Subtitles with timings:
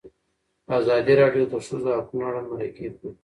[0.79, 3.09] ازادي راډیو د د ښځو حقونه اړوند مرکې کړي.